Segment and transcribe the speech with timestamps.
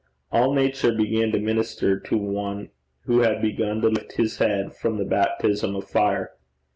[0.31, 4.97] All Nature began to minister to one who had begun to lift his head from
[4.97, 6.31] the baptism of fire.